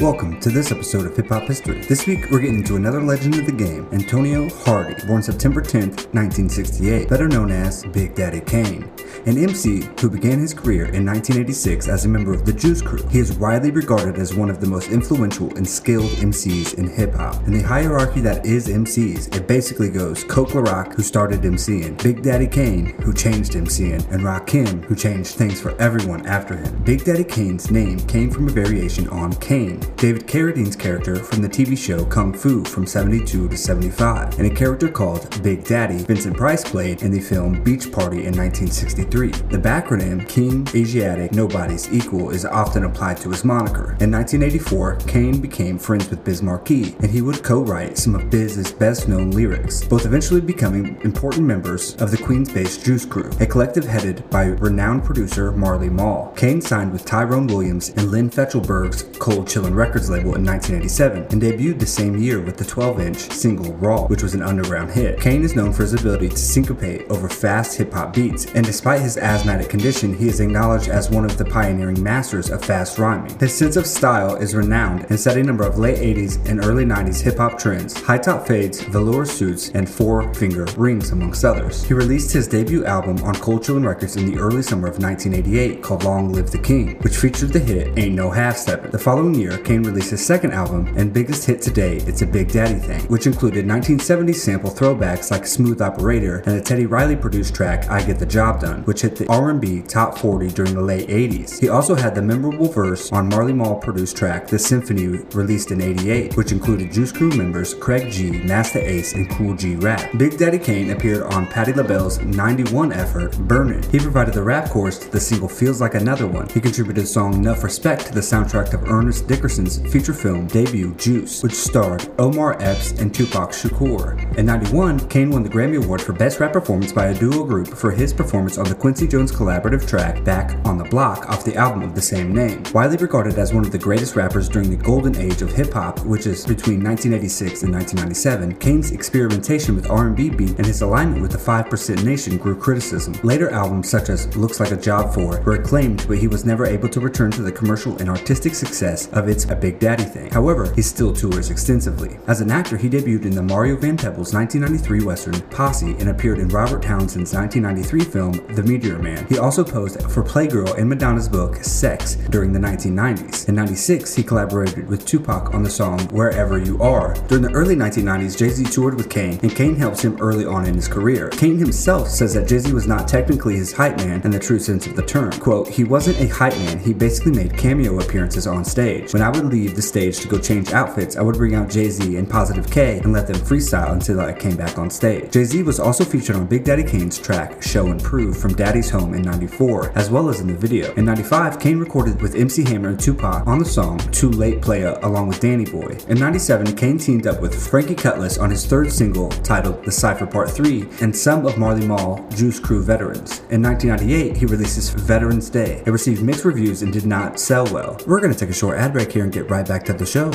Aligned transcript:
Welcome 0.00 0.40
to 0.40 0.50
this 0.50 0.72
episode 0.72 1.06
of 1.06 1.16
Hip 1.16 1.28
Hop 1.28 1.44
History. 1.44 1.80
This 1.82 2.04
week 2.04 2.28
we're 2.28 2.40
getting 2.40 2.58
into 2.58 2.74
another 2.74 3.00
legend 3.00 3.36
of 3.38 3.46
the 3.46 3.52
game, 3.52 3.86
Antonio 3.92 4.48
Hardy, 4.48 4.96
born 5.06 5.22
September 5.22 5.62
10th, 5.62 6.12
1968, 6.12 7.08
better 7.08 7.28
known 7.28 7.52
as 7.52 7.84
Big 7.84 8.12
Daddy 8.16 8.40
Kane, 8.40 8.90
an 9.26 9.38
MC 9.38 9.82
who 10.00 10.10
began 10.10 10.38
his 10.38 10.52
career 10.52 10.84
in 10.86 11.06
1986 11.06 11.88
as 11.88 12.04
a 12.04 12.08
member 12.08 12.34
of 12.34 12.44
the 12.44 12.52
Juice 12.52 12.82
Crew. 12.82 13.06
He 13.08 13.18
is 13.18 13.36
widely 13.38 13.70
regarded 13.70 14.18
as 14.18 14.34
one 14.34 14.50
of 14.50 14.60
the 14.60 14.66
most 14.66 14.90
influential 14.90 15.54
and 15.56 15.66
skilled 15.66 16.10
MCs 16.10 16.74
in 16.74 16.88
hip 16.88 17.14
hop. 17.14 17.42
In 17.46 17.52
the 17.52 17.62
hierarchy 17.62 18.20
that 18.20 18.44
is 18.44 18.68
MCs, 18.68 19.34
it 19.34 19.48
basically 19.48 19.88
goes 19.88 20.24
Coke 20.24 20.50
LaRock, 20.50 20.94
who 20.94 21.02
started 21.02 21.40
MCing, 21.40 22.02
Big 22.02 22.22
Daddy 22.22 22.46
Kane, 22.46 22.86
who 23.00 23.14
changed 23.14 23.52
MCing, 23.52 24.10
and 24.10 24.22
Rakim, 24.22 24.84
who 24.84 24.94
changed 24.94 25.36
things 25.36 25.60
for 25.60 25.80
everyone 25.80 26.26
after 26.26 26.56
him. 26.56 26.82
Big 26.84 27.04
Daddy 27.04 27.24
Kane's 27.24 27.70
name 27.70 27.98
came 28.00 28.30
from 28.30 28.48
a 28.48 28.52
variation 28.52 29.08
on 29.08 29.32
Kane, 29.34 29.80
David 29.96 30.26
Carradine's 30.26 30.76
character 30.76 31.16
from 31.16 31.40
the 31.40 31.48
TV 31.48 31.78
show 31.78 32.04
Kung 32.04 32.34
Fu 32.34 32.62
from 32.64 32.86
72 32.86 33.48
to 33.48 33.56
75, 33.56 34.38
and 34.38 34.50
a 34.50 34.54
character 34.54 34.88
called 34.88 35.42
Big 35.42 35.64
Daddy 35.64 35.98
Vincent 35.98 36.36
Price 36.36 36.62
played 36.62 37.02
in 37.02 37.10
the 37.10 37.20
film 37.20 37.62
Beach 37.62 37.90
Party 37.90 38.26
in 38.26 38.36
1963. 38.36 39.13
The 39.14 39.60
backronym 39.62 40.28
King 40.28 40.66
Asiatic 40.74 41.30
Nobody's 41.30 41.88
Equal 41.92 42.30
is 42.30 42.44
often 42.44 42.82
applied 42.82 43.18
to 43.18 43.30
his 43.30 43.44
moniker. 43.44 43.96
In 44.00 44.10
1984, 44.10 44.96
Kane 45.06 45.40
became 45.40 45.78
friends 45.78 46.10
with 46.10 46.24
Biz 46.24 46.42
Markie, 46.42 46.96
and 46.98 47.08
he 47.08 47.22
would 47.22 47.44
co-write 47.44 47.96
some 47.96 48.16
of 48.16 48.28
Biz's 48.28 48.72
best-known 48.72 49.30
lyrics, 49.30 49.84
both 49.84 50.04
eventually 50.04 50.40
becoming 50.40 51.00
important 51.02 51.46
members 51.46 51.94
of 52.02 52.10
the 52.10 52.16
Queens-based 52.16 52.84
Juice 52.84 53.06
Crew, 53.06 53.30
a 53.38 53.46
collective 53.46 53.84
headed 53.84 54.28
by 54.30 54.46
renowned 54.46 55.04
producer 55.04 55.52
Marley 55.52 55.90
Marl. 55.90 56.32
Kane 56.36 56.60
signed 56.60 56.90
with 56.90 57.04
Tyrone 57.04 57.46
Williams 57.46 57.90
and 57.90 58.10
Len 58.10 58.28
Fichtelberg's 58.28 59.04
Cold 59.20 59.46
Chillin' 59.46 59.76
Records 59.76 60.10
label 60.10 60.34
in 60.34 60.44
1987 60.44 61.28
and 61.30 61.40
debuted 61.40 61.78
the 61.78 61.86
same 61.86 62.16
year 62.16 62.40
with 62.40 62.56
the 62.56 62.64
12 62.64 62.98
inch 62.98 63.18
single 63.30 63.74
Raw, 63.74 64.08
which 64.08 64.24
was 64.24 64.34
an 64.34 64.42
underground 64.42 64.90
hit. 64.90 65.20
Kane 65.20 65.44
is 65.44 65.54
known 65.54 65.72
for 65.72 65.82
his 65.82 65.94
ability 65.94 66.30
to 66.30 66.36
syncopate 66.36 67.08
over 67.10 67.28
fast 67.28 67.78
hip 67.78 67.92
hop 67.92 68.12
beats, 68.12 68.46
and 68.54 68.66
despite 68.66 69.03
his 69.04 69.18
asthmatic 69.18 69.68
condition, 69.68 70.16
he 70.16 70.28
is 70.28 70.40
acknowledged 70.40 70.88
as 70.88 71.10
one 71.10 71.26
of 71.26 71.36
the 71.36 71.44
pioneering 71.44 72.02
masters 72.02 72.50
of 72.50 72.64
fast 72.64 72.98
rhyming. 72.98 73.38
His 73.38 73.54
sense 73.54 73.76
of 73.76 73.86
style 73.86 74.36
is 74.36 74.54
renowned 74.54 75.06
and 75.10 75.20
set 75.20 75.36
a 75.36 75.42
number 75.42 75.64
of 75.64 75.78
late 75.78 75.98
80s 75.98 76.48
and 76.48 76.64
early 76.64 76.86
90s 76.86 77.20
hip 77.20 77.36
hop 77.36 77.58
trends 77.58 78.00
high 78.00 78.18
top 78.18 78.46
fades, 78.46 78.80
velour 78.80 79.26
suits, 79.26 79.68
and 79.70 79.88
four 79.88 80.32
finger 80.34 80.66
rings, 80.76 81.10
amongst 81.10 81.44
others. 81.44 81.84
He 81.84 81.92
released 81.92 82.32
his 82.32 82.48
debut 82.48 82.84
album 82.86 83.22
on 83.24 83.34
Cold 83.34 83.62
Chillin' 83.62 83.86
Records 83.86 84.16
in 84.16 84.24
the 84.24 84.38
early 84.38 84.62
summer 84.62 84.88
of 84.88 84.98
1988 84.98 85.82
called 85.82 86.04
Long 86.04 86.32
Live 86.32 86.50
the 86.50 86.58
King, 86.58 86.96
which 87.00 87.16
featured 87.16 87.52
the 87.52 87.58
hit 87.58 87.98
Ain't 87.98 88.14
No 88.14 88.30
Half 88.30 88.56
Steppin'. 88.56 88.90
The 88.90 88.98
following 88.98 89.34
year, 89.34 89.58
Kane 89.58 89.82
released 89.82 90.10
his 90.10 90.24
second 90.24 90.52
album 90.52 90.86
and 90.96 91.12
biggest 91.12 91.44
hit 91.44 91.60
to 91.62 91.70
date, 91.70 92.08
It's 92.08 92.22
a 92.22 92.26
Big 92.26 92.50
Daddy 92.50 92.78
Thing, 92.78 93.02
which 93.08 93.26
included 93.26 93.66
1970s 93.66 94.36
sample 94.36 94.70
throwbacks 94.70 95.30
like 95.30 95.46
Smooth 95.46 95.82
Operator 95.82 96.38
and 96.46 96.56
the 96.56 96.62
Teddy 96.62 96.86
Riley 96.86 97.16
produced 97.16 97.54
track 97.54 97.90
I 97.90 98.02
Get 98.02 98.18
the 98.18 98.26
Job 98.26 98.60
Done, 98.60 98.82
which 98.84 98.93
hit 99.02 99.16
the 99.16 99.26
R&B 99.28 99.82
top 99.82 100.18
40 100.18 100.48
during 100.48 100.74
the 100.74 100.80
late 100.80 101.08
80s. 101.08 101.60
He 101.60 101.68
also 101.68 101.94
had 101.94 102.14
the 102.14 102.22
memorable 102.22 102.68
verse 102.68 103.12
on 103.12 103.28
Marley 103.28 103.52
Marl 103.52 103.76
produced 103.76 104.16
track 104.16 104.46
The 104.46 104.58
Symphony 104.58 105.06
released 105.34 105.70
in 105.70 105.80
88, 105.80 106.36
which 106.36 106.52
included 106.52 106.92
Juice 106.92 107.12
Crew 107.12 107.30
members 107.30 107.74
Craig 107.74 108.10
G, 108.10 108.30
Masta 108.30 108.84
Ace, 108.84 109.14
and 109.14 109.30
Kool 109.30 109.54
G 109.54 109.76
Rap. 109.76 110.10
Big 110.18 110.38
Daddy 110.38 110.58
Kane 110.58 110.90
appeared 110.90 111.22
on 111.32 111.46
Patti 111.46 111.72
LaBelle's 111.72 112.20
91 112.20 112.92
effort, 112.92 113.36
Burnin'. 113.38 113.82
He 113.90 113.98
provided 113.98 114.34
the 114.34 114.42
rap 114.42 114.70
chorus 114.70 114.98
to 114.98 115.10
the 115.10 115.20
single 115.20 115.48
Feels 115.48 115.80
Like 115.80 115.94
Another 115.94 116.26
One. 116.26 116.48
He 116.48 116.60
contributed 116.60 117.04
the 117.04 117.06
song 117.06 117.34
Enough 117.34 117.64
Respect 117.64 118.06
to 118.06 118.12
the 118.12 118.20
soundtrack 118.20 118.74
of 118.74 118.88
Ernest 118.88 119.26
Dickerson's 119.26 119.78
feature 119.92 120.12
film 120.12 120.46
debut 120.46 120.94
Juice, 120.94 121.42
which 121.42 121.52
starred 121.52 122.08
Omar 122.18 122.60
Epps 122.60 122.92
and 122.92 123.14
Tupac 123.14 123.50
Shakur. 123.50 124.36
In 124.36 124.46
91, 124.46 125.08
Kane 125.08 125.30
won 125.30 125.42
the 125.42 125.48
Grammy 125.48 125.82
Award 125.82 126.00
for 126.00 126.12
Best 126.12 126.40
Rap 126.40 126.52
Performance 126.52 126.92
by 126.92 127.06
a 127.06 127.14
Duo 127.14 127.44
Group 127.44 127.68
for 127.68 127.90
his 127.90 128.12
performance 128.12 128.58
on 128.58 128.64
the 128.64 128.74
Quincy 128.84 129.08
Jones 129.08 129.32
collaborative 129.32 129.88
track 129.88 130.22
Back 130.24 130.58
on 130.66 130.76
the 130.76 130.84
Block 130.84 131.26
off 131.30 131.42
the 131.42 131.56
album 131.56 131.80
of 131.80 131.94
the 131.94 132.02
same 132.02 132.34
name. 132.34 132.62
Widely 132.74 132.98
regarded 132.98 133.38
as 133.38 133.54
one 133.54 133.64
of 133.64 133.72
the 133.72 133.78
greatest 133.78 134.14
rappers 134.14 134.46
during 134.46 134.68
the 134.68 134.76
golden 134.76 135.16
age 135.16 135.40
of 135.40 135.50
hip 135.50 135.72
hop, 135.72 136.00
which 136.00 136.26
is 136.26 136.44
between 136.44 136.84
1986 136.84 137.62
and 137.62 137.72
1997, 137.72 138.56
Kane's 138.56 138.90
experimentation 138.90 139.74
with 139.74 139.88
R&B 139.88 140.28
beat 140.28 140.58
and 140.58 140.66
his 140.66 140.82
alignment 140.82 141.22
with 141.22 141.32
the 141.32 141.38
5% 141.38 142.04
Nation 142.04 142.36
grew 142.36 142.54
criticism. 142.54 143.14
Later 143.22 143.48
albums 143.48 143.88
such 143.88 144.10
as 144.10 144.36
Looks 144.36 144.60
Like 144.60 144.72
a 144.72 144.76
Job 144.76 145.14
For 145.14 145.40
were 145.40 145.54
acclaimed, 145.54 146.04
but 146.06 146.18
he 146.18 146.28
was 146.28 146.44
never 146.44 146.66
able 146.66 146.90
to 146.90 147.00
return 147.00 147.30
to 147.30 147.40
the 147.40 147.50
commercial 147.50 147.96
and 148.00 148.10
artistic 148.10 148.54
success 148.54 149.08
of 149.12 149.30
its 149.30 149.46
A 149.46 149.56
Big 149.56 149.78
Daddy 149.78 150.04
Thing. 150.04 150.30
However, 150.30 150.70
he 150.74 150.82
still 150.82 151.14
tours 151.14 151.48
extensively. 151.48 152.18
As 152.26 152.42
an 152.42 152.50
actor, 152.50 152.76
he 152.76 152.90
debuted 152.90 153.24
in 153.24 153.34
the 153.34 153.42
Mario 153.42 153.76
Van 153.76 153.96
Peebles 153.96 154.34
1993 154.34 155.06
western 155.06 155.40
Posse 155.48 155.96
and 155.98 156.10
appeared 156.10 156.38
in 156.38 156.48
Robert 156.48 156.82
Townsend's 156.82 157.32
1993 157.32 158.00
film 158.04 158.32
The 158.54 158.62
Meteor 158.66 158.98
Man. 158.98 159.26
He 159.28 159.38
also 159.38 159.64
posed 159.64 160.00
for 160.10 160.22
Playgirl 160.22 160.76
in 160.78 160.88
Madonna's 160.88 161.28
book 161.28 161.56
Sex 161.56 162.16
during 162.30 162.52
the 162.52 162.58
1990s. 162.58 163.48
In 163.48 163.54
96, 163.54 164.14
he 164.14 164.22
collaborated 164.22 164.88
with 164.88 165.04
Tupac 165.06 165.54
on 165.54 165.62
the 165.62 165.70
song 165.70 166.00
Wherever 166.08 166.58
You 166.58 166.80
Are. 166.82 167.14
During 167.28 167.42
the 167.42 167.52
early 167.52 167.76
1990s, 167.76 168.36
Jay-Z 168.36 168.64
toured 168.64 168.94
with 168.94 169.10
Kane, 169.10 169.38
and 169.42 169.54
Kane 169.54 169.76
helped 169.76 170.02
him 170.02 170.16
early 170.20 170.46
on 170.46 170.66
in 170.66 170.74
his 170.74 170.88
career. 170.88 171.28
Kane 171.30 171.58
himself 171.58 172.08
says 172.08 172.34
that 172.34 172.48
Jay-Z 172.48 172.72
was 172.72 172.86
not 172.86 173.06
technically 173.08 173.56
his 173.56 173.72
hype 173.72 173.96
man 173.98 174.20
in 174.22 174.30
the 174.30 174.38
true 174.38 174.58
sense 174.58 174.86
of 174.86 174.96
the 174.96 175.02
term. 175.02 175.32
Quote, 175.32 175.68
he 175.68 175.84
wasn't 175.84 176.18
a 176.18 176.28
hype 176.28 176.56
man, 176.58 176.78
he 176.78 176.92
basically 176.92 177.32
made 177.32 177.56
cameo 177.56 178.00
appearances 178.00 178.46
on 178.46 178.64
stage. 178.64 179.12
When 179.12 179.22
I 179.22 179.28
would 179.28 179.44
leave 179.44 179.76
the 179.76 179.82
stage 179.82 180.18
to 180.20 180.28
go 180.28 180.38
change 180.38 180.72
outfits, 180.72 181.16
I 181.16 181.22
would 181.22 181.36
bring 181.36 181.54
out 181.54 181.70
Jay-Z 181.70 182.16
and 182.16 182.28
Positive 182.28 182.70
K 182.70 182.98
and 182.98 183.12
let 183.12 183.26
them 183.26 183.36
freestyle 183.36 183.92
until 183.92 184.20
I 184.20 184.32
came 184.32 184.56
back 184.56 184.78
on 184.78 184.90
stage. 184.90 185.32
Jay-Z 185.32 185.62
was 185.62 185.78
also 185.78 186.04
featured 186.04 186.36
on 186.36 186.46
Big 186.46 186.64
Daddy 186.64 186.84
Kane's 186.84 187.18
track 187.18 187.62
Show 187.62 187.88
and 187.88 188.02
Prove 188.02 188.36
from 188.36 188.53
Daddy's 188.56 188.90
Home 188.90 189.14
in 189.14 189.22
94, 189.22 189.92
as 189.96 190.10
well 190.10 190.28
as 190.28 190.40
in 190.40 190.46
the 190.46 190.54
video. 190.54 190.92
In 190.94 191.04
95, 191.04 191.60
Kane 191.60 191.78
recorded 191.78 192.20
with 192.20 192.34
MC 192.34 192.64
Hammer 192.64 192.90
and 192.90 193.00
Tupac 193.00 193.46
on 193.46 193.58
the 193.58 193.64
song 193.64 193.98
Too 194.10 194.30
Late 194.30 194.62
Playa 194.62 194.98
along 195.02 195.28
with 195.28 195.40
Danny 195.40 195.64
Boy. 195.64 195.98
In 196.08 196.18
97, 196.18 196.74
Kane 196.76 196.98
teamed 196.98 197.26
up 197.26 197.40
with 197.40 197.54
Frankie 197.68 197.94
Cutlass 197.94 198.38
on 198.38 198.50
his 198.50 198.66
third 198.66 198.92
single 198.92 199.30
titled 199.30 199.84
The 199.84 199.92
Cypher 199.92 200.26
Part 200.26 200.50
3 200.50 200.88
and 201.00 201.14
some 201.14 201.46
of 201.46 201.58
Marley 201.58 201.86
Marl 201.86 202.26
Juice 202.30 202.60
Crew 202.60 202.82
veterans. 202.82 203.40
In 203.50 203.62
1998, 203.62 204.36
he 204.36 204.46
releases 204.46 204.90
Veterans 204.90 205.50
Day. 205.50 205.82
It 205.86 205.90
received 205.90 206.22
mixed 206.22 206.44
reviews 206.44 206.82
and 206.82 206.92
did 206.92 207.06
not 207.06 207.38
sell 207.38 207.64
well. 207.72 207.98
We're 208.06 208.20
going 208.20 208.32
to 208.32 208.38
take 208.38 208.50
a 208.50 208.54
short 208.54 208.78
ad 208.78 208.92
break 208.92 209.12
here 209.12 209.24
and 209.24 209.32
get 209.32 209.50
right 209.50 209.66
back 209.66 209.84
to 209.84 209.92
the 209.92 210.06
show. 210.06 210.30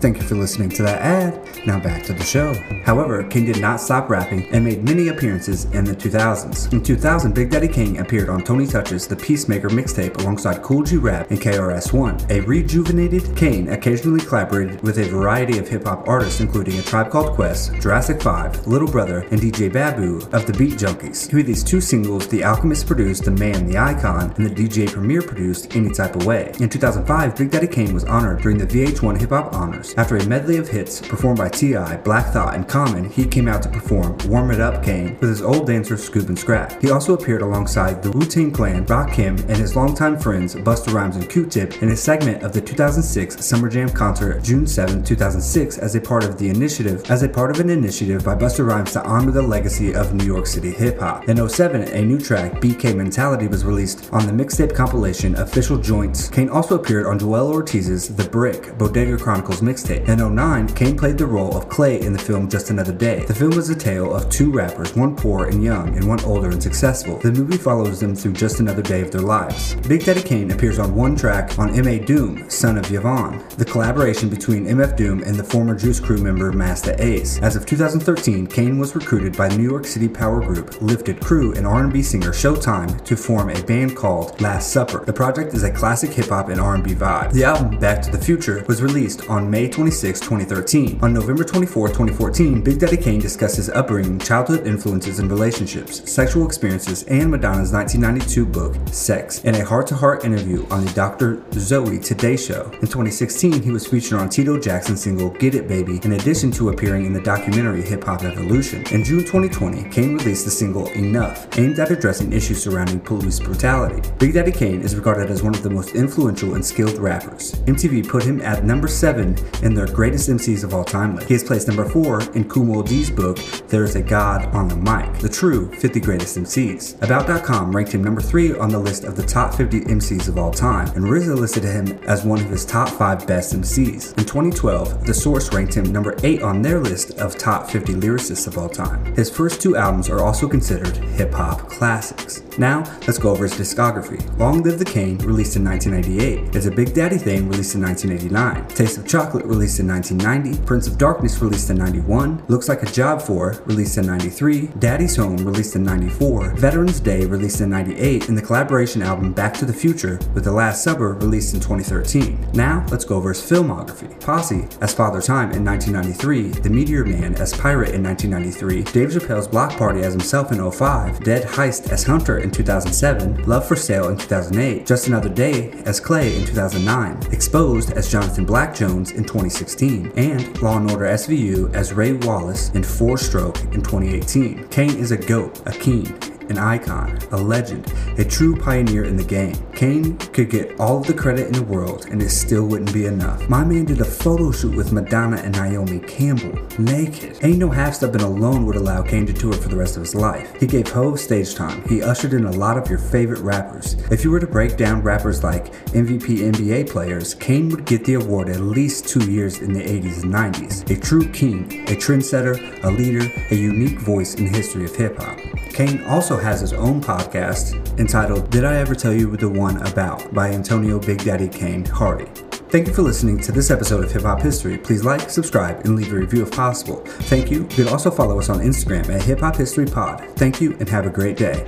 Thank 0.00 0.16
you 0.16 0.22
for 0.22 0.34
listening 0.34 0.70
to 0.70 0.82
that 0.84 1.02
ad. 1.02 1.66
Now 1.66 1.78
back 1.78 2.04
to 2.04 2.14
the 2.14 2.24
show. 2.24 2.54
However, 2.84 3.22
King 3.24 3.44
did 3.44 3.60
not 3.60 3.82
stop 3.82 4.08
rapping 4.08 4.48
and 4.50 4.64
made 4.64 4.82
many 4.82 5.08
appearances 5.08 5.66
in 5.66 5.84
the 5.84 5.94
2000s. 5.94 6.72
In 6.72 6.82
2000, 6.82 7.34
Big 7.34 7.50
Daddy 7.50 7.68
King 7.68 7.98
appeared 7.98 8.30
on 8.30 8.42
Tony 8.42 8.66
Touch's 8.66 9.06
The 9.06 9.14
Piece 9.14 9.46
Maker 9.46 9.68
mixtape 9.68 10.18
alongside 10.22 10.62
Kool 10.62 10.84
G 10.84 10.96
Rap 10.96 11.30
and 11.30 11.38
KRS-One. 11.38 12.18
A 12.30 12.40
rejuvenated 12.40 13.36
Kane 13.36 13.68
occasionally 13.68 14.20
collaborated 14.20 14.80
with 14.82 14.98
a 14.98 15.04
variety 15.04 15.58
of 15.58 15.68
hip-hop 15.68 16.08
artists 16.08 16.40
including 16.40 16.78
A 16.78 16.82
Tribe 16.82 17.10
Called 17.10 17.34
Quest, 17.34 17.74
Jurassic 17.74 18.22
5, 18.22 18.66
Little 18.66 18.88
Brother, 18.88 19.26
and 19.30 19.38
DJ 19.38 19.70
Babu 19.70 20.26
of 20.32 20.46
the 20.46 20.54
Beat 20.54 20.78
Junkies. 20.78 21.30
He 21.30 21.42
these 21.42 21.62
two 21.62 21.82
singles, 21.82 22.26
The 22.26 22.42
Alchemist 22.42 22.86
produced 22.86 23.26
The 23.26 23.32
Man, 23.32 23.66
the 23.66 23.76
Icon, 23.76 24.32
and 24.38 24.46
the 24.46 24.50
DJ 24.50 24.90
Premier 24.90 25.20
produced 25.20 25.76
Any 25.76 25.90
Type 25.90 26.16
of 26.16 26.24
Way. 26.24 26.52
In 26.58 26.70
2005, 26.70 27.36
Big 27.36 27.50
Daddy 27.50 27.66
Kane 27.66 27.92
was 27.92 28.04
honored 28.04 28.40
during 28.40 28.56
the 28.56 28.66
VH1 28.66 29.20
Hip 29.20 29.28
Hop 29.28 29.52
Honors. 29.52 29.89
After 29.96 30.16
a 30.16 30.26
medley 30.26 30.56
of 30.56 30.68
hits 30.68 31.00
performed 31.00 31.38
by 31.38 31.48
T.I., 31.48 31.96
Black 31.98 32.32
Thought, 32.32 32.54
and 32.54 32.68
Common, 32.68 33.10
he 33.10 33.26
came 33.26 33.48
out 33.48 33.62
to 33.62 33.68
perform 33.68 34.16
Warm 34.26 34.50
It 34.52 34.60
Up 34.60 34.84
Kane 34.84 35.18
with 35.20 35.30
his 35.30 35.42
old 35.42 35.66
dancer 35.66 35.96
Scoop 35.96 36.28
and 36.28 36.38
Scrap. 36.38 36.80
He 36.80 36.90
also 36.90 37.14
appeared 37.14 37.42
alongside 37.42 38.02
the 38.02 38.10
Wu 38.12 38.24
Tang 38.24 38.52
Clan, 38.52 38.86
Rakim, 38.86 39.38
and 39.40 39.56
his 39.56 39.74
longtime 39.74 40.18
friends 40.18 40.54
Busta 40.54 40.92
Rhymes 40.92 41.16
and 41.16 41.28
Q-Tip 41.28 41.82
in 41.82 41.90
a 41.90 41.96
segment 41.96 42.42
of 42.42 42.52
the 42.52 42.60
2006 42.60 43.44
Summer 43.44 43.68
Jam 43.68 43.88
concert 43.88 44.42
June 44.42 44.66
7, 44.66 45.02
2006 45.02 45.78
as 45.78 45.96
a 45.96 46.00
part 46.00 46.24
of 46.24 46.38
the 46.38 46.48
initiative 46.48 47.10
as 47.10 47.22
a 47.24 47.28
part 47.28 47.50
of 47.50 47.58
an 47.58 47.68
initiative 47.68 48.24
by 48.24 48.34
Busta 48.36 48.66
Rhymes 48.66 48.92
to 48.92 49.02
honor 49.04 49.32
the 49.32 49.42
legacy 49.42 49.94
of 49.94 50.14
New 50.14 50.24
York 50.24 50.46
City 50.46 50.70
hip 50.70 51.00
hop. 51.00 51.28
In 51.28 51.48
07, 51.48 51.82
a 51.82 52.04
new 52.04 52.20
track, 52.20 52.52
BK 52.52 52.94
Mentality, 52.94 53.48
was 53.48 53.64
released 53.64 54.08
on 54.12 54.26
the 54.26 54.32
mixtape 54.32 54.74
compilation 54.74 55.34
Official 55.36 55.78
Joints. 55.78 56.28
Kane 56.28 56.48
also 56.48 56.76
appeared 56.76 57.06
on 57.06 57.18
Joel 57.18 57.52
Ortiz's 57.52 58.14
The 58.14 58.24
Brick 58.24 58.78
Bodega 58.78 59.16
Chronicles 59.16 59.60
mixtape. 59.60 59.79
In 59.88 60.34
09, 60.34 60.68
Kane 60.74 60.96
played 60.96 61.16
the 61.16 61.26
role 61.26 61.56
of 61.56 61.68
Clay 61.68 62.00
in 62.02 62.12
the 62.12 62.18
film 62.18 62.50
Just 62.50 62.70
Another 62.70 62.92
Day. 62.92 63.24
The 63.24 63.34
film 63.34 63.52
is 63.52 63.70
a 63.70 63.74
tale 63.74 64.14
of 64.14 64.28
two 64.28 64.52
rappers, 64.52 64.94
one 64.94 65.16
poor 65.16 65.46
and 65.46 65.64
young, 65.64 65.96
and 65.96 66.06
one 66.06 66.22
older 66.24 66.50
and 66.50 66.62
successful. 66.62 67.18
The 67.18 67.32
movie 67.32 67.56
follows 67.56 67.98
them 67.98 68.14
through 68.14 68.34
just 68.34 68.60
another 68.60 68.82
day 68.82 69.00
of 69.00 69.10
their 69.10 69.22
lives. 69.22 69.76
Big 69.88 70.04
Daddy 70.04 70.22
Kane 70.22 70.50
appears 70.50 70.78
on 70.78 70.94
one 70.94 71.16
track 71.16 71.58
on 71.58 71.74
M.A. 71.74 71.98
Doom, 71.98 72.48
son 72.50 72.76
of 72.76 72.92
Yvonne, 72.92 73.42
the 73.56 73.64
collaboration 73.64 74.28
between 74.28 74.66
MF 74.66 74.96
Doom 74.96 75.22
and 75.22 75.36
the 75.36 75.44
former 75.44 75.74
Juice 75.74 75.98
Crew 75.98 76.18
member 76.18 76.52
Masta 76.52 77.02
Ace. 77.02 77.40
As 77.40 77.56
of 77.56 77.64
2013, 77.64 78.46
Kane 78.46 78.78
was 78.78 78.94
recruited 78.94 79.36
by 79.36 79.48
New 79.48 79.68
York 79.68 79.86
City 79.86 80.08
power 80.08 80.40
group 80.40 80.82
Lifted 80.82 81.20
Crew 81.20 81.54
and 81.54 81.66
R&B 81.66 82.02
singer 82.02 82.32
Showtime 82.32 83.02
to 83.04 83.16
form 83.16 83.48
a 83.48 83.62
band 83.62 83.96
called 83.96 84.38
Last 84.40 84.72
Supper. 84.72 85.04
The 85.06 85.12
project 85.12 85.54
is 85.54 85.62
a 85.62 85.70
classic 85.70 86.10
hip 86.10 86.28
hop 86.28 86.50
and 86.50 86.60
R&B 86.60 86.94
vibe. 86.94 87.32
The 87.32 87.44
album 87.44 87.78
Back 87.78 88.02
to 88.02 88.10
the 88.10 88.18
Future 88.18 88.64
was 88.68 88.82
released 88.82 89.30
on 89.30 89.50
May 89.50 89.69
26, 89.70 90.20
2013. 90.20 90.98
On 91.02 91.12
November 91.12 91.44
24, 91.44 91.88
2014, 91.88 92.62
Big 92.62 92.78
Daddy 92.78 92.96
Kane 92.96 93.20
discussed 93.20 93.56
his 93.56 93.70
upbringing, 93.70 94.18
childhood 94.18 94.66
influences 94.66 95.18
and 95.18 95.30
relationships, 95.30 96.10
sexual 96.10 96.46
experiences, 96.46 97.04
and 97.04 97.30
Madonna's 97.30 97.72
1992 97.72 98.46
book, 98.46 98.76
Sex, 98.88 99.44
in 99.44 99.54
a 99.54 99.64
heart 99.64 99.86
to 99.86 99.94
heart 99.94 100.24
interview 100.24 100.66
on 100.70 100.84
the 100.84 100.92
Dr. 100.92 101.42
Zoe 101.52 101.98
Today 101.98 102.36
Show. 102.36 102.64
In 102.74 102.88
2016, 102.88 103.62
he 103.62 103.70
was 103.70 103.86
featured 103.86 104.18
on 104.20 104.28
Tito 104.28 104.58
Jackson's 104.58 105.02
single 105.02 105.30
Get 105.30 105.54
It 105.54 105.68
Baby, 105.68 106.00
in 106.04 106.12
addition 106.12 106.50
to 106.52 106.70
appearing 106.70 107.06
in 107.06 107.12
the 107.12 107.20
documentary 107.20 107.82
Hip 107.82 108.04
Hop 108.04 108.22
Evolution. 108.22 108.84
In 108.92 109.04
June 109.04 109.20
2020, 109.20 109.88
Kane 109.90 110.16
released 110.16 110.44
the 110.44 110.50
single 110.50 110.88
Enough, 110.90 111.58
aimed 111.58 111.78
at 111.78 111.90
addressing 111.90 112.32
issues 112.32 112.62
surrounding 112.62 113.00
police 113.00 113.38
brutality. 113.38 114.08
Big 114.18 114.34
Daddy 114.34 114.52
Kane 114.52 114.82
is 114.82 114.96
regarded 114.96 115.30
as 115.30 115.42
one 115.42 115.54
of 115.54 115.62
the 115.62 115.70
most 115.70 115.94
influential 115.94 116.54
and 116.54 116.64
skilled 116.64 116.98
rappers. 116.98 117.52
MTV 117.66 118.08
put 118.08 118.22
him 118.22 118.40
at 118.42 118.64
number 118.64 118.88
7 118.88 119.36
in 119.62 119.74
their 119.74 119.86
greatest 119.86 120.28
MCs 120.28 120.64
of 120.64 120.74
all 120.74 120.84
time 120.84 121.16
list. 121.16 121.28
He 121.28 121.34
is 121.34 121.44
placed 121.44 121.68
number 121.68 121.84
4 121.84 122.32
in 122.34 122.48
Kool 122.48 122.82
D's 122.82 123.10
book, 123.10 123.38
There 123.68 123.84
is 123.84 123.96
a 123.96 124.02
God 124.02 124.46
on 124.54 124.68
the 124.68 124.76
Mic, 124.76 125.20
the 125.20 125.28
true 125.28 125.70
50 125.72 126.00
greatest 126.00 126.36
MCs. 126.36 127.02
About.com 127.02 127.74
ranked 127.74 127.92
him 127.92 128.02
number 128.04 128.20
3 128.20 128.54
on 128.54 128.70
the 128.70 128.78
list 128.78 129.04
of 129.04 129.16
the 129.16 129.22
top 129.22 129.54
50 129.54 129.80
MCs 129.82 130.28
of 130.28 130.38
all 130.38 130.52
time, 130.52 130.88
and 130.96 131.04
RZA 131.04 131.36
listed 131.36 131.64
him 131.64 131.98
as 132.06 132.24
one 132.24 132.40
of 132.40 132.48
his 132.48 132.64
top 132.64 132.88
5 132.88 133.26
best 133.26 133.54
MCs. 133.54 134.16
In 134.18 134.24
2012, 134.24 135.06
The 135.06 135.14
Source 135.14 135.52
ranked 135.52 135.74
him 135.74 135.92
number 135.92 136.16
8 136.22 136.42
on 136.42 136.62
their 136.62 136.80
list 136.80 137.18
of 137.18 137.36
top 137.36 137.68
50 137.70 137.94
lyricists 137.94 138.46
of 138.46 138.58
all 138.58 138.68
time. 138.68 139.04
His 139.14 139.30
first 139.30 139.60
two 139.60 139.76
albums 139.76 140.08
are 140.08 140.20
also 140.20 140.48
considered 140.48 140.96
hip 140.96 141.32
hop 141.32 141.68
classics. 141.68 142.42
Now, 142.58 142.84
let's 143.06 143.18
go 143.18 143.30
over 143.30 143.44
his 143.44 143.54
discography. 143.54 144.20
Long 144.38 144.62
Live 144.62 144.78
the 144.78 144.84
Kane, 144.84 145.18
released 145.18 145.56
in 145.56 145.64
1988. 145.64 146.54
It's 146.54 146.66
a 146.66 146.70
Big 146.70 146.94
Daddy 146.94 147.18
Thing, 147.18 147.48
released 147.48 147.74
in 147.74 147.82
1989. 147.82 148.68
Taste 148.68 148.98
of 148.98 149.06
Chocolate, 149.06 149.46
released 149.50 149.80
in 149.80 149.88
1990. 149.88 150.64
Prince 150.64 150.86
of 150.86 150.96
Darkness, 150.96 151.42
released 151.42 151.68
in 151.70 151.76
91. 151.76 152.44
Looks 152.48 152.68
Like 152.68 152.82
a 152.82 152.86
Job 152.86 153.20
For, 153.20 153.60
released 153.66 153.98
in 153.98 154.06
93. 154.06 154.68
Daddy's 154.78 155.16
Home, 155.16 155.36
released 155.38 155.74
in 155.76 155.82
94. 155.82 156.54
Veterans 156.54 157.00
Day, 157.00 157.26
released 157.26 157.60
in 157.60 157.68
98. 157.68 158.28
And 158.28 158.38
the 158.38 158.42
collaboration 158.42 159.02
album 159.02 159.32
Back 159.32 159.52
to 159.54 159.64
the 159.64 159.72
Future 159.72 160.18
with 160.34 160.44
The 160.44 160.52
Last 160.52 160.84
Supper, 160.84 161.14
released 161.14 161.52
in 161.52 161.60
2013. 161.60 162.52
Now, 162.54 162.86
let's 162.90 163.04
go 163.04 163.16
over 163.16 163.30
his 163.30 163.40
filmography. 163.40 164.18
Posse 164.20 164.68
as 164.80 164.94
Father 164.94 165.20
Time 165.20 165.50
in 165.50 165.64
1993. 165.64 166.60
The 166.62 166.70
Meteor 166.70 167.04
Man 167.04 167.34
as 167.34 167.52
Pirate 167.52 167.94
in 167.94 168.02
1993. 168.04 168.84
Dave 168.92 169.10
Chappelle's 169.10 169.48
Block 169.48 169.76
Party 169.76 170.00
as 170.02 170.12
himself 170.12 170.52
in 170.52 170.70
05. 170.70 171.24
Dead 171.24 171.42
Heist 171.44 171.90
as 171.90 172.04
Hunter 172.04 172.38
in 172.38 172.52
2007. 172.52 173.44
Love 173.44 173.66
for 173.66 173.76
Sale 173.76 174.10
in 174.10 174.16
2008. 174.16 174.86
Just 174.86 175.08
Another 175.08 175.28
Day 175.28 175.72
as 175.86 175.98
Clay 175.98 176.36
in 176.36 176.46
2009. 176.46 177.32
Exposed 177.32 177.92
as 177.92 178.10
Jonathan 178.10 178.44
Black 178.44 178.74
Jones 178.74 179.10
in 179.10 179.24
2016. 179.40 180.12
And 180.16 180.62
Law 180.62 180.76
and 180.76 180.90
Order 180.90 181.06
SVU 181.06 181.72
as 181.74 181.94
Ray 181.94 182.12
Wallace 182.12 182.70
in 182.70 182.82
Four 182.82 183.16
Stroke 183.16 183.58
in 183.72 183.80
2018. 183.82 184.68
Kane 184.68 184.96
is 184.98 185.12
a 185.12 185.16
goat, 185.16 185.62
a 185.66 185.72
king, 185.72 186.06
an 186.50 186.58
icon, 186.58 187.18
a 187.30 187.36
legend, 187.36 187.92
a 188.18 188.24
true 188.24 188.56
pioneer 188.56 189.04
in 189.04 189.16
the 189.16 189.24
game. 189.24 189.56
Kane 189.72 190.18
could 190.18 190.50
get 190.50 190.78
all 190.78 190.98
of 190.98 191.06
the 191.06 191.14
credit 191.14 191.46
in 191.46 191.52
the 191.52 191.62
world 191.62 192.06
and 192.10 192.20
it 192.20 192.30
still 192.30 192.66
wouldn't 192.66 192.92
be 192.92 193.06
enough. 193.06 193.48
My 193.48 193.64
man 193.64 193.84
did 193.84 194.00
a 194.00 194.04
photo 194.04 194.50
shoot 194.50 194.74
with 194.74 194.92
Madonna 194.92 195.36
and 195.38 195.56
Naomi 195.56 196.00
Campbell, 196.00 196.58
naked. 196.78 197.38
Ain't 197.42 197.58
no 197.58 197.70
half 197.70 197.94
stepping 197.94 198.20
alone 198.20 198.66
would 198.66 198.76
allow 198.76 199.02
Kane 199.02 199.26
to 199.26 199.32
tour 199.32 199.52
for 199.52 199.68
the 199.68 199.76
rest 199.76 199.96
of 199.96 200.02
his 200.02 200.14
life. 200.14 200.54
He 200.60 200.66
gave 200.66 200.88
Hov 200.88 201.18
stage 201.18 201.54
time. 201.54 201.82
He 201.88 202.02
ushered 202.02 202.34
in 202.34 202.44
a 202.44 202.52
lot 202.52 202.76
of 202.76 202.90
your 202.90 202.98
favorite 202.98 203.40
rappers. 203.40 203.94
If 204.10 204.24
you 204.24 204.30
were 204.30 204.40
to 204.40 204.46
break 204.46 204.76
down 204.76 205.02
rappers 205.02 205.42
like 205.42 205.72
MVP 205.92 206.52
NBA 206.52 206.90
players, 206.90 207.34
Kane 207.34 207.68
would 207.70 207.84
get 207.84 208.04
the 208.04 208.14
award 208.14 208.48
at 208.48 208.60
least 208.60 209.08
two 209.08 209.30
years 209.30 209.60
in 209.60 209.72
the 209.72 209.80
80s 209.82 210.22
and 210.22 210.34
90s. 210.34 210.90
A 210.90 211.00
true 211.00 211.28
king, 211.30 211.64
a 211.88 211.94
trendsetter, 211.94 212.84
a 212.84 212.90
leader, 212.90 213.26
a 213.50 213.54
unique 213.54 213.98
voice 214.00 214.34
in 214.34 214.44
the 214.44 214.50
history 214.50 214.84
of 214.84 214.94
hip 214.94 215.18
hop. 215.18 215.38
Kane 215.86 216.04
also 216.04 216.36
has 216.36 216.60
his 216.60 216.74
own 216.74 217.00
podcast 217.00 217.98
entitled 217.98 218.50
Did 218.50 218.66
I 218.66 218.76
Ever 218.76 218.94
Tell 218.94 219.14
You 219.14 219.34
the 219.34 219.48
One 219.48 219.78
About 219.86 220.34
by 220.34 220.50
Antonio 220.50 220.98
Big 220.98 221.24
Daddy 221.24 221.48
Kane 221.48 221.86
Hardy. 221.86 222.26
Thank 222.68 222.86
you 222.86 222.92
for 222.92 223.00
listening 223.00 223.40
to 223.40 223.50
this 223.50 223.70
episode 223.70 224.04
of 224.04 224.12
Hip 224.12 224.24
Hop 224.24 224.42
History. 224.42 224.76
Please 224.76 225.06
like, 225.06 225.30
subscribe, 225.30 225.86
and 225.86 225.96
leave 225.96 226.12
a 226.12 226.16
review 226.16 226.42
if 226.42 226.52
possible. 226.52 226.96
Thank 227.06 227.50
you. 227.50 227.60
You 227.60 227.84
can 227.84 227.88
also 227.88 228.10
follow 228.10 228.38
us 228.38 228.50
on 228.50 228.58
Instagram 228.58 229.08
at 229.08 229.22
Hip 229.22 229.40
Hop 229.40 229.56
History 229.56 229.86
Pod. 229.86 230.20
Thank 230.36 230.60
you 230.60 230.76
and 230.80 230.88
have 230.90 231.06
a 231.06 231.10
great 231.10 231.38
day. 231.38 231.66